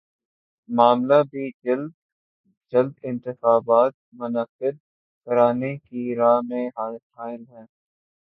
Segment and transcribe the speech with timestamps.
[0.69, 4.77] معاملہ بھی جلد انتخابات منعقد
[5.27, 7.63] کرانے کی راہ میں حائل ہے